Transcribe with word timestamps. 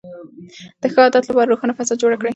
د 0.81 0.83
ښه 0.93 0.99
عادت 1.05 1.23
لپاره 1.27 1.49
روښانه 1.51 1.73
فضا 1.77 1.93
جوړه 2.01 2.17
کړئ. 2.19 2.29